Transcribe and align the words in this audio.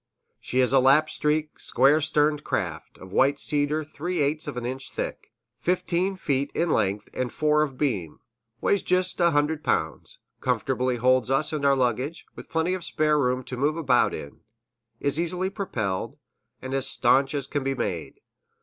She 0.39 0.61
is 0.61 0.73
a 0.73 0.79
lap 0.79 1.11
streak, 1.11 1.59
square 1.59 2.01
sterned 2.01 2.43
craft, 2.43 2.97
of 2.97 3.11
white 3.11 3.37
cedar 3.37 3.83
three 3.83 4.19
eighths 4.19 4.47
of 4.47 4.57
an 4.57 4.65
inch 4.65 4.89
thick; 4.91 5.31
fifteen 5.59 6.15
feet 6.15 6.51
in 6.55 6.71
length 6.71 7.07
and 7.13 7.31
four 7.31 7.61
of 7.61 7.77
beam; 7.77 8.19
weighs 8.61 8.81
just 8.81 9.19
a 9.21 9.29
hundred 9.29 9.63
pounds; 9.63 10.17
comfortably 10.39 10.95
holds 10.95 11.29
us 11.29 11.53
and 11.53 11.63
our 11.65 11.75
luggage, 11.75 12.25
with 12.35 12.49
plenty 12.49 12.73
of 12.73 12.83
spare 12.83 13.19
room 13.19 13.43
to 13.43 13.55
move 13.55 13.77
about 13.77 14.11
in; 14.11 14.39
is 14.99 15.19
easily 15.19 15.51
propelled, 15.51 16.17
and 16.63 16.73
as 16.73 16.87
stanch 16.89 17.35
as 17.35 17.45
can 17.45 17.63
be 17.63 17.75
made. 17.75 18.15